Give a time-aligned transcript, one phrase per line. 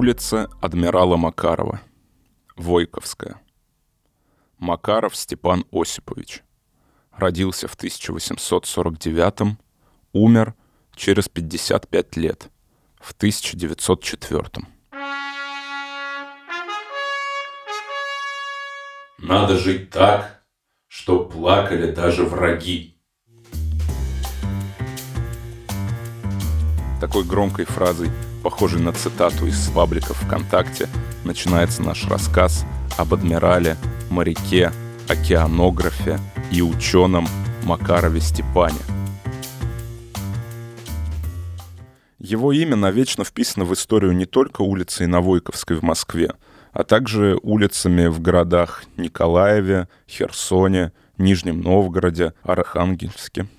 [0.00, 1.80] Улица адмирала Макарова.
[2.54, 3.40] Войковская.
[4.56, 6.44] Макаров Степан Осипович.
[7.10, 9.58] Родился в 1849
[10.12, 10.54] умер
[10.94, 12.48] через 55 лет,
[13.00, 14.44] в 1904
[19.18, 20.44] Надо жить так,
[20.86, 22.94] чтоб плакали даже враги.
[27.00, 28.10] Такой громкой фразой,
[28.48, 30.88] похожей на цитату из пабликов ВКонтакте,
[31.22, 32.64] начинается наш рассказ
[32.96, 33.76] об адмирале,
[34.08, 34.72] моряке,
[35.06, 36.18] океанографе
[36.50, 37.28] и ученом
[37.64, 38.78] Макарове Степане.
[42.18, 46.32] Его имя навечно вписано в историю не только улицей Новойковской в Москве,
[46.72, 53.46] а также улицами в городах Николаеве, Херсоне, Нижнем Новгороде, Архангельске–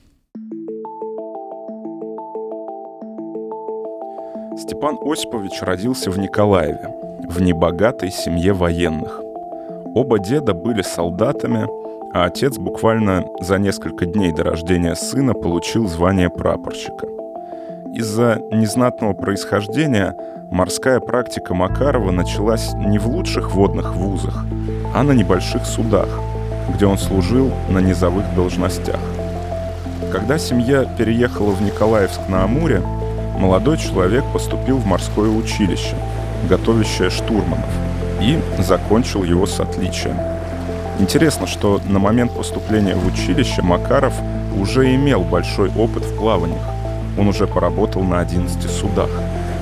[4.60, 6.94] Степан Осипович родился в Николаеве,
[7.30, 9.22] в небогатой семье военных.
[9.96, 11.66] Оба деда были солдатами,
[12.14, 17.08] а отец буквально за несколько дней до рождения сына получил звание прапорщика.
[17.96, 20.14] Из-за незнатного происхождения
[20.52, 24.44] морская практика Макарова началась не в лучших водных вузах,
[24.94, 26.10] а на небольших судах,
[26.76, 29.00] где он служил на низовых должностях.
[30.12, 32.82] Когда семья переехала в Николаевск на Амуре,
[33.40, 35.96] молодой человек поступил в морское училище,
[36.48, 37.70] готовящее штурманов,
[38.22, 40.18] и закончил его с отличием.
[41.00, 44.14] Интересно, что на момент поступления в училище Макаров
[44.56, 46.62] уже имел большой опыт в плаваниях.
[47.18, 49.10] Он уже поработал на 11 судах,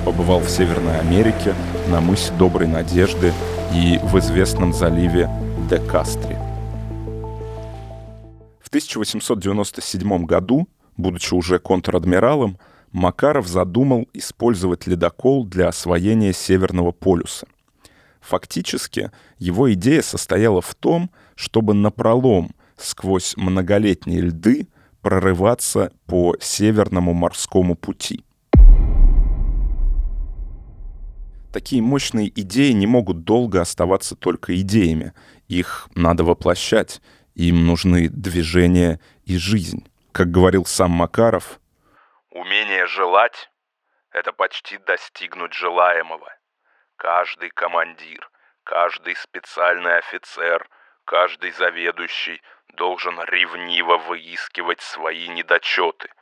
[0.04, 1.54] побывал в Северной Америке,
[1.88, 3.32] на мысе Доброй Надежды
[3.72, 5.30] и в известном заливе
[5.70, 6.36] Де Кастри.
[8.60, 12.58] В 1897 году, будучи уже контр-адмиралом,
[12.92, 17.46] Макаров задумал использовать ледокол для освоения Северного полюса.
[18.20, 24.68] Фактически, его идея состояла в том, чтобы напролом сквозь многолетние льды
[25.02, 28.24] прорываться по Северному морскому пути.
[31.52, 35.12] Такие мощные идеи не могут долго оставаться только идеями.
[35.48, 37.00] Их надо воплощать.
[37.34, 39.84] Им нужны движение и жизнь.
[40.12, 41.60] Как говорил сам Макаров,
[42.38, 43.50] Умение желать—
[44.12, 46.32] это почти достигнуть желаемого.
[46.94, 48.30] Каждый командир,
[48.62, 50.70] каждый специальный офицер,
[51.04, 56.12] каждый заведующий должен ревниво выискивать свои недочеты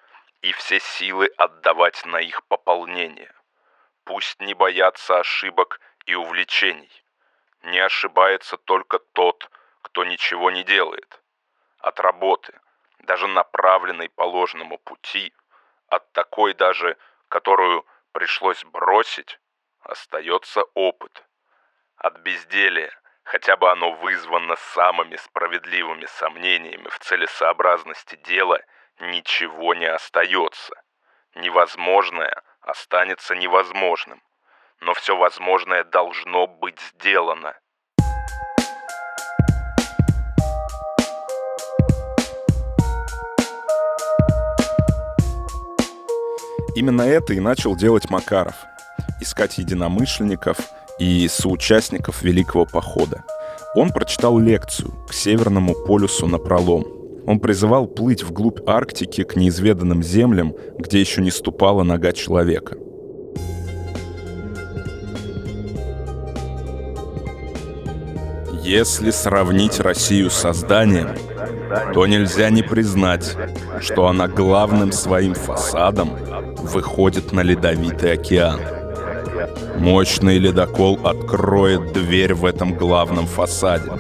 [0.41, 3.35] и все силы отдавать на их пополнение.
[4.05, 7.05] Пусть не боятся ошибок и увлечений.
[7.63, 9.51] Не ошибается только тот,
[9.83, 11.23] кто ничего не делает.
[11.81, 12.59] От работы,
[13.01, 15.35] даже направленной по ложному пути–
[15.89, 16.97] от такой даже,
[17.29, 19.39] которую пришлось бросить,
[19.81, 21.25] остается опыт.
[21.97, 22.93] От безделия,
[23.23, 28.61] хотя бы оно вызвано самыми справедливыми сомнениями в целесообразности дела,
[28.99, 30.75] ничего не остается.
[31.35, 34.23] Невозможное останется невозможным,
[34.81, 37.59] но все возможное должно быть сделано–
[46.77, 48.55] Именно это и начал делать Макаров.
[49.19, 50.59] Искать единомышленников
[50.99, 53.25] и соучастников Великого Похода.
[53.75, 56.85] Он прочитал лекцию «К Северному полюсу на пролом».
[57.27, 62.77] Он призывал плыть вглубь Арктики к неизведанным землям, где еще не ступала нога человека.
[68.63, 71.09] Если сравнить Россию с созданием,
[71.95, 73.35] то нельзя не признать,
[73.81, 76.11] что она главным своим фасадом
[76.67, 78.61] выходит на ледовитый океан.
[79.79, 83.91] Мощный ледокол откроет дверь в этом главном фасаде.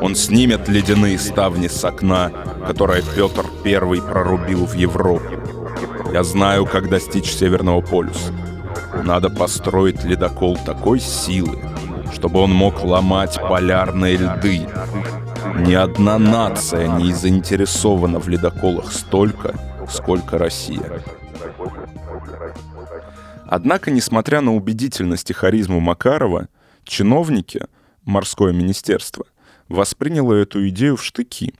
[0.00, 2.30] Он снимет ледяные ставни с окна,
[2.66, 5.38] которое Петр I прорубил в Европе.
[6.12, 8.32] Я знаю, как достичь Северного полюса.
[9.04, 11.58] Надо построить ледокол такой силы,
[12.12, 14.66] чтобы он мог ломать полярные льды.
[15.60, 19.54] Ни одна нация не заинтересована в ледоколах столько,
[19.88, 21.02] сколько Россия.
[23.48, 26.48] Однако, несмотря на убедительность и харизму Макарова,
[26.84, 27.66] чиновники,
[28.04, 29.24] морское министерство,
[29.68, 31.54] восприняло эту идею в штыки.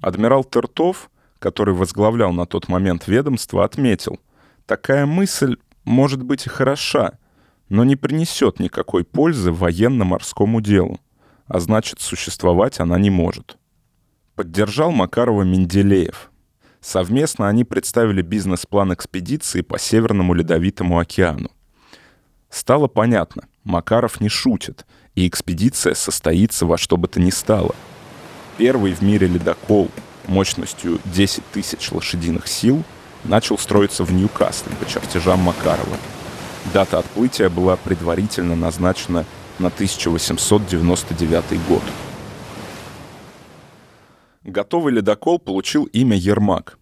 [0.00, 4.18] Адмирал Тертов, который возглавлял на тот момент ведомство, отметил,
[4.64, 7.18] такая мысль может быть и хороша,
[7.68, 11.00] но не принесет никакой пользы военно-морскому делу,
[11.46, 13.58] а значит, существовать она не может.
[14.36, 16.30] Поддержал Макарова Менделеев–
[16.80, 21.50] Совместно они представили бизнес-план экспедиции по Северному Ледовитому океану.
[22.50, 27.74] Стало понятно, Макаров не шутит, и экспедиция состоится во что бы то ни стало.
[28.56, 29.90] Первый в мире ледокол
[30.26, 32.82] мощностью 10 тысяч лошадиных сил
[33.24, 35.96] начал строиться в Ньюкасле по чертежам Макарова.
[36.72, 39.24] Дата отплытия была предварительно назначена
[39.58, 41.82] на 1899 год.
[44.46, 46.78] Готовый ледокол получил имя «Ермак»,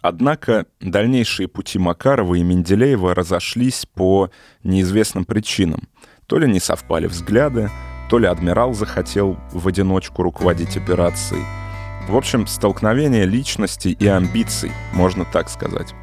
[0.00, 4.30] Однако дальнейшие пути Макарова и Менделеева разошлись по
[4.64, 5.88] неизвестным причинам.
[6.26, 7.70] То ли не совпали взгляды,
[8.10, 11.44] то ли адмирал захотел в одиночку руководить операцией.
[12.08, 15.94] В общем, столкновение личности и амбиций, можно так сказать.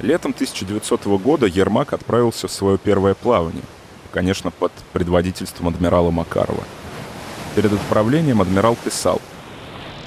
[0.00, 3.62] Летом 1900 года Ермак отправился в свое первое плавание,
[4.10, 6.64] конечно, под предводительством адмирала Макарова.
[7.54, 9.20] Перед отправлением адмирал писал–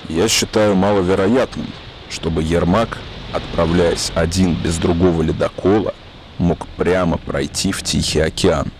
[0.10, 1.68] я считаю маловероятным,
[2.10, 3.00] чтобы Ермак,
[3.34, 5.96] отправляясь один без другого ледокола,
[6.38, 8.72] мог прямо пройти в Тихий океан.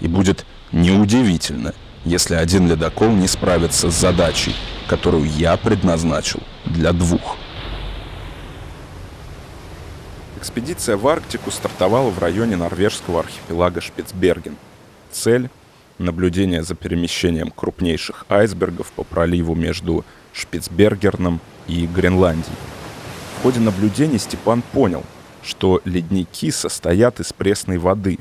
[0.00, 1.74] И будет неудивительно,
[2.04, 4.54] если один ледокол не справится с задачей,
[4.86, 7.36] которую я предназначил для двух.
[10.38, 14.56] Экспедиция в Арктику стартовала в районе норвежского архипелага Шпицберген.
[15.10, 15.50] Цель—
[16.00, 22.52] наблюдение за перемещением крупнейших айсбергов по проливу между Шпицбергерном и Гренландии.
[23.38, 25.04] В ходе наблюдений Степан понял,
[25.42, 28.18] что ледники состоят из пресной воды,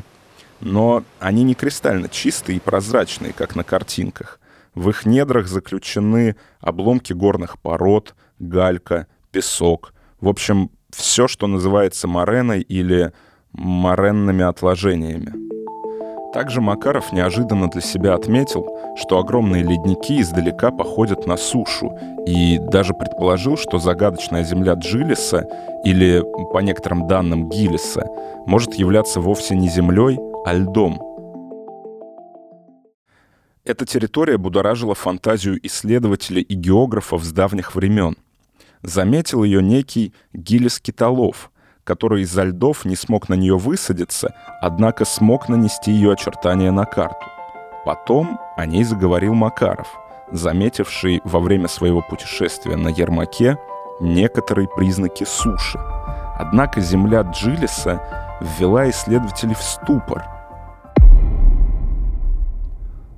[0.62, 4.40] но они не кристально чистые и прозрачные, как на картинках.
[4.76, 9.94] В их недрах заключены обломки горных пород, галька, песок.
[10.22, 13.12] В общем, все, что называется мореной или
[13.52, 15.59] моренными отложениями.
[16.32, 21.98] Также Макаров неожиданно для себя отметил, что огромные ледники издалека походят на сушу,
[22.28, 25.48] и даже предположил, что загадочная земля Джилиса,
[25.84, 26.24] или,
[26.54, 28.06] по некоторым данным, Гиллиса,
[28.46, 31.02] может являться вовсе не землей, а льдом.
[33.66, 38.16] Эта территория будоражила фантазию исследователей и географов с давних времен.
[38.84, 41.52] Заметил ее некий Гиллис Киталов—
[41.90, 47.26] который из-за льдов не смог на нее высадиться, однако смог нанести ее очертания на карту.
[47.84, 49.88] Потом о ней заговорил Макаров,
[50.32, 53.58] заметивший во время своего путешествия на Ермаке
[54.00, 55.80] некоторые признаки суши.
[56.38, 58.00] Однако земля Джилиса
[58.40, 60.24] ввела исследователей в ступор.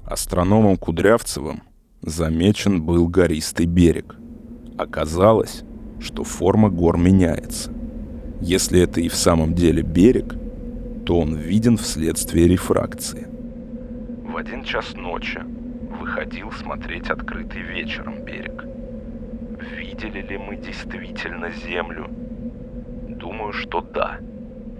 [0.05, 1.63] Астрономом Кудрявцевым
[2.01, 4.15] замечен был гористый берег.
[4.77, 5.63] Оказалось,
[5.99, 7.69] что форма гор меняется.
[8.41, 10.35] Если это и в самом деле берег,
[11.05, 13.27] то он виден вследствие рефракции.
[14.23, 15.39] В один час ночи
[15.99, 18.65] выходил смотреть открытый вечером берег.
[19.77, 22.09] Видели ли мы действительно землю?
[23.09, 24.19] Думаю, что да,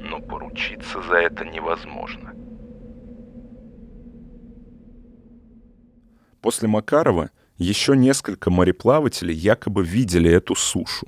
[0.02, 2.34] но поручиться за это невозможно.
[6.42, 11.08] После Макарова еще несколько мореплавателей якобы видели эту сушу.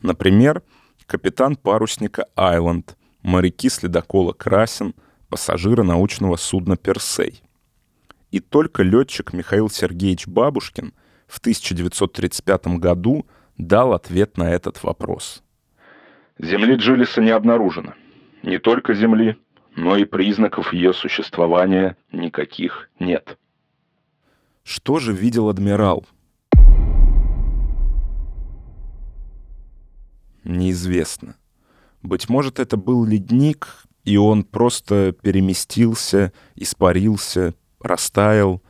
[0.00, 0.62] Например,
[1.10, 4.94] капитан парусника «Айленд», моряки следокола «Красин»,
[5.28, 7.42] пассажиры научного судна «Персей».
[8.30, 10.92] И только летчик Михаил Сергеевич Бабушкин
[11.26, 13.26] в 1935 году
[13.58, 15.42] дал ответ на этот вопрос.
[16.38, 17.94] Земли Джилиса не обнаружено.
[18.44, 19.36] Не только Земли,
[19.74, 23.36] но и признаков ее существования никаких нет.
[24.62, 26.06] Что же видел адмирал?
[30.44, 31.36] Неизвестно.
[32.02, 38.62] Быть может, это был ледник, и он просто переместился, испарился, растаял.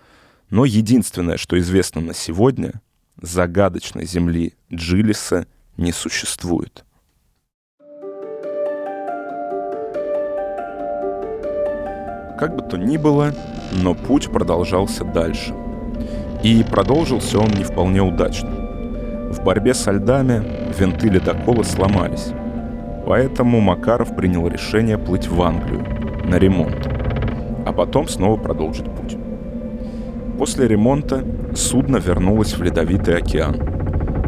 [0.50, 2.80] Но единственное, что известно на сегодня,
[3.20, 5.46] загадочной земли Джилиса
[5.76, 6.84] не существует.
[12.38, 13.34] Как бы то ни было,
[13.72, 15.54] но путь продолжался дальше.
[16.42, 18.59] И продолжился он не вполне удачно.
[19.30, 20.42] В борьбе со льдами
[20.76, 22.32] винты ледокола сломались.
[23.06, 25.84] Поэтому Макаров принял решение плыть в Англию
[26.24, 26.86] на ремонт,
[27.64, 29.16] а потом снова продолжить путь.
[30.36, 33.56] После ремонта судно вернулось в Ледовитый океан,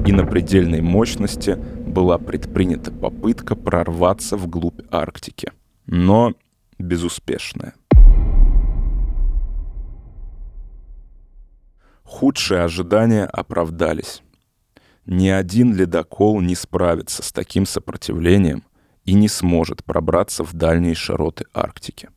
[0.06, 1.56] и на предельной мощности
[1.86, 5.50] была предпринята попытка прорваться вглубь Арктики,
[5.86, 6.32] но
[6.78, 7.74] безуспешная.
[12.04, 14.22] Худшие ожидания оправдались.
[15.06, 18.62] Ни один ледокол не справится с таким сопротивлением
[19.04, 22.08] и не сможет пробраться в дальние широты Арктики.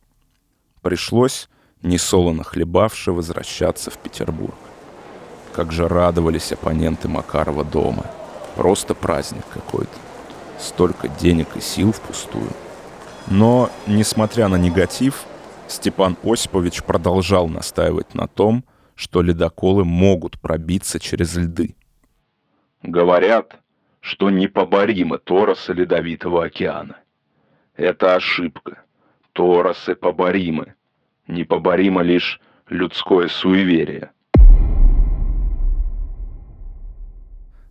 [0.82, 1.48] Пришлось,
[1.82, 4.54] несолоно хлебавши, возвращаться в Петербург.
[5.52, 8.06] Как же радовались оппоненты Макарова дома.
[8.54, 9.98] Просто праздник какой-то.
[10.60, 12.50] Столько денег и сил впустую.
[13.26, 15.24] Но, несмотря на негатив,
[15.66, 18.64] Степан Осипович продолжал настаивать на том,
[18.94, 21.74] что ледоколы могут пробиться через льды.
[22.86, 23.58] Говорят,
[24.00, 27.00] что непоборимы торосы Ледовитого океана.
[27.74, 28.84] Это ошибка.
[29.32, 30.76] Торосы поборимы.
[31.26, 34.12] Непоборимо лишь людское суеверие.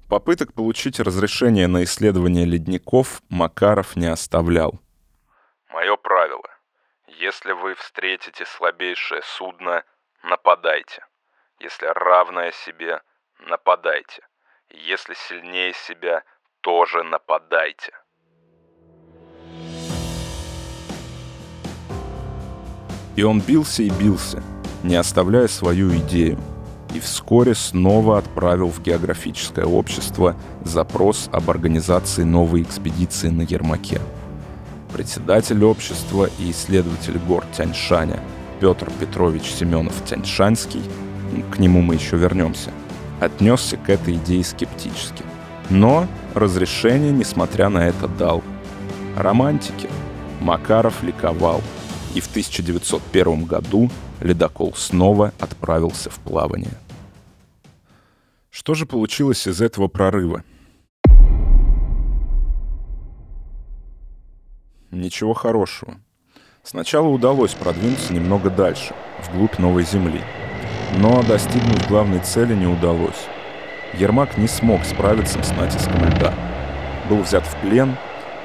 [0.09, 4.81] Попыток получить разрешение на исследование ледников Макаров не оставлял.
[5.69, 6.49] Мое правило.
[7.07, 9.85] Если вы встретите слабейшее судно,
[10.23, 11.05] нападайте.
[11.61, 13.01] Если равное себе,
[13.47, 14.21] нападайте.
[14.83, 16.23] Если сильнее себя,
[16.59, 17.93] тоже нападайте.
[23.15, 24.43] И он бился и бился,
[24.83, 26.37] не оставляя свою идею,
[26.93, 34.01] и вскоре снова отправил в географическое общество запрос об организации новой экспедиции на Ермаке.
[34.91, 38.19] Председатель общества и исследователь гор Тяньшаня
[38.59, 40.83] Петр Петрович Семенов Тяньшанский,
[41.51, 42.71] к нему мы еще вернемся,
[43.19, 45.23] отнесся к этой идее скептически.
[45.69, 48.43] Но разрешение, несмотря на это, дал.
[49.17, 49.89] Романтики.
[50.41, 51.61] Макаров ликовал–
[52.15, 53.89] и в 1901 году
[54.21, 56.71] ледокол снова отправился в плавание.
[58.49, 60.43] Что же получилось из этого прорыва?
[64.91, 65.95] Ничего хорошего.
[66.63, 68.95] Сначала удалось продвинуться немного дальше,
[69.27, 70.21] вглубь новой земли.
[70.97, 73.27] Но достигнуть главной цели не удалось.
[73.93, 76.33] Ермак не смог справиться с натиском льда.
[77.09, 77.95] Был взят в плен,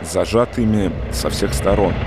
[0.00, 1.94] зажат ими со всех сторон—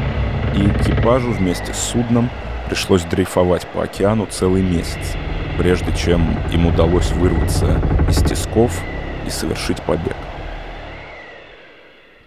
[0.56, 2.30] и экипажу вместе с судном
[2.68, 5.16] пришлось дрейфовать по океану целый месяц,
[5.58, 8.80] прежде чем им удалось вырваться из тисков
[9.26, 10.16] и совершить побег.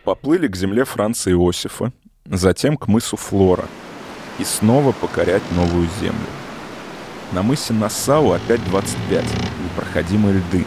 [0.04, 1.92] Поплыли к земле Франца Иосифа,
[2.24, 3.66] затем к мысу Флора
[4.38, 6.26] и снова покорять новую землю.
[7.32, 9.24] На мысе Нассау опять 25,
[9.64, 10.64] непроходимые льды.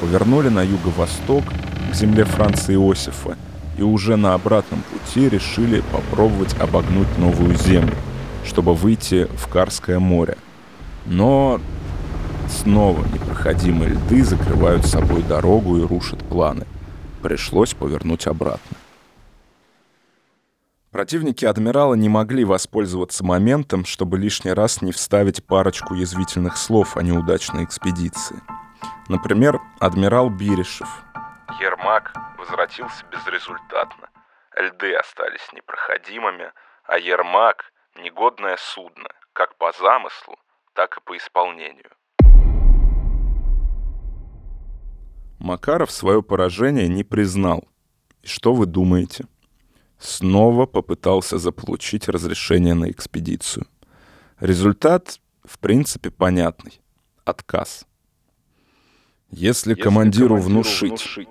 [0.00, 1.44] Повернули на юго-восток,
[1.90, 3.36] к земле Франца Иосифа,
[3.78, 7.94] и уже на обратном пути решили попробовать обогнуть новую землю,
[8.44, 10.36] чтобы выйти в Карское море.
[11.06, 11.60] Но
[12.48, 16.66] снова непроходимые льды закрывают собой дорогу и рушат планы.
[17.22, 18.76] Пришлось повернуть обратно.
[20.96, 27.02] Противники адмирала не могли воспользоваться моментом, чтобы лишний раз не вставить парочку язвительных слов о
[27.02, 28.40] неудачной экспедиции.
[29.06, 30.88] Например, адмирал Бирешев.
[31.60, 34.08] Ермак возвратился безрезультатно.
[34.56, 36.50] Льды остались непроходимыми,
[36.84, 40.38] а Ермак— негодное судно, как по замыслу,
[40.72, 41.90] так и по исполнению.
[45.40, 47.68] Макаров свое поражение не признал.
[48.22, 49.26] И что вы думаете?
[49.98, 53.66] Снова попытался заполучить разрешение на экспедицию.
[54.40, 56.80] Результат, в принципе, понятный.
[57.24, 57.86] Отказ.
[59.30, 61.28] Если, Если командиру, командиру внушить, внушить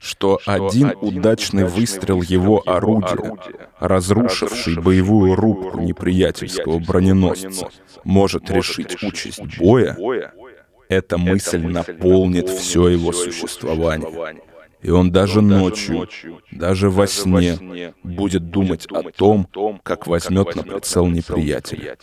[0.00, 3.36] что, что один, один удачный выстрел его орудия,
[3.78, 7.68] разрушивший боевую рубку неприятельского броненосца,
[8.02, 9.96] может решить участь боя,
[10.88, 14.44] эта мысль наполнит все его существование.
[14.82, 16.08] И он даже ночью,
[16.50, 19.46] даже во сне будет думать о том,
[19.82, 21.96] как возьмет на прицел неприятеля.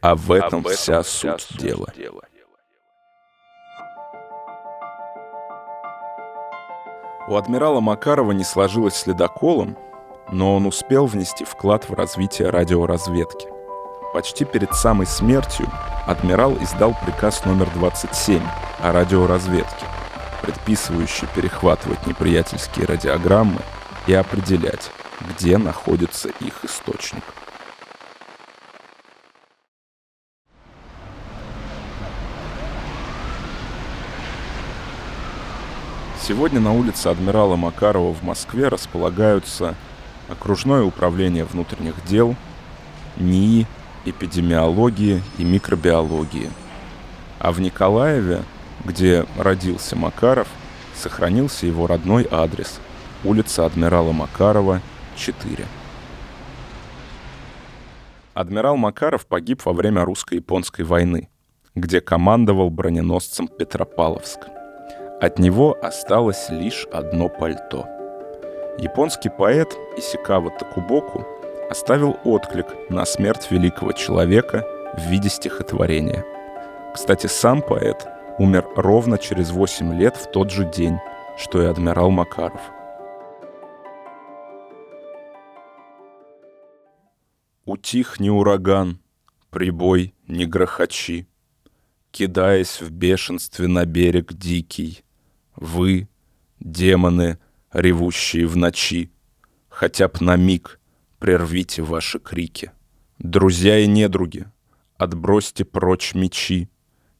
[0.00, 1.88] А в этом вся суть дела.
[7.26, 9.78] У адмирала Макарова не сложилось с ледоколом,
[10.30, 13.48] но он успел внести вклад в развитие радиоразведки.
[14.12, 15.66] Почти перед самой смертью
[16.06, 18.42] адмирал издал приказ номер 27
[18.80, 19.86] о радиоразведке,
[20.44, 23.62] предписывающий перехватывать неприятельские радиограммы
[24.06, 24.90] и определять,
[25.26, 27.22] где находится их источник.
[36.20, 39.74] Сегодня на улице Адмирала Макарова в Москве располагаются
[40.28, 42.34] Окружное управление внутренних дел,
[43.16, 43.66] НИИ,
[44.06, 46.50] эпидемиологии и микробиологии.
[47.38, 48.42] А в Николаеве,
[48.84, 50.48] где родился Макаров,
[50.94, 52.80] сохранился его родной адрес–
[53.24, 54.80] улица Адмирала Макарова,
[55.16, 55.64] 4.
[58.34, 61.28] Адмирал Макаров погиб во время русско-японской войны,
[61.74, 64.40] где командовал броненосцем Петропавловск–
[65.20, 67.86] от него осталось лишь одно пальто.
[68.78, 71.24] Японский поэт Исикава Такубоку
[71.70, 74.66] оставил отклик на смерть великого человека
[74.98, 76.24] в виде стихотворения.
[76.92, 78.06] Кстати, сам поэт
[78.38, 80.98] умер ровно через 8 лет в тот же день,
[81.36, 82.60] что и адмирал Макаров.
[87.64, 89.00] Утих не ураган,
[89.50, 91.26] прибой не грохочи,
[92.10, 95.02] Кидаясь в бешенстве на берег дикий,
[95.56, 96.08] Вы,
[96.60, 97.38] демоны,
[97.72, 99.10] ревущие в ночи,
[99.68, 100.78] Хотя б на миг
[101.18, 102.70] прервите ваши крики.
[103.18, 104.46] Друзья и недруги,
[104.96, 106.68] отбросьте прочь мечи,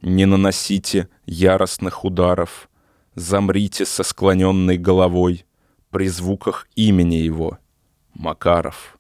[0.04, 2.68] Не наносите яростных ударов,
[3.14, 5.46] Замрите со склоненной головой
[5.88, 7.58] При звуках имени его,
[8.12, 8.98] Макаров.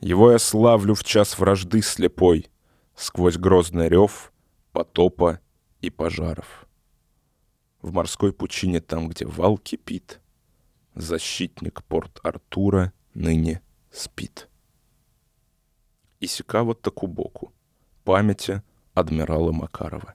[0.00, 2.48] Его я славлю в час вражды слепой,
[2.94, 4.32] Сквозь грозный рев,
[4.72, 5.40] потопа
[5.82, 6.66] и пожаров.
[7.82, 10.22] В морской пучине, там, где вал кипит,
[10.94, 13.60] Защитник порт Артура ныне
[13.90, 14.48] спит.
[16.18, 17.52] Исикава Такубоку.
[18.04, 18.62] Памяти
[18.94, 20.14] адмирала Макарова.